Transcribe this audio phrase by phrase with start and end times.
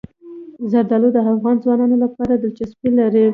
[0.71, 3.25] زردالو د افغان ځوانانو لپاره دلچسپي لري.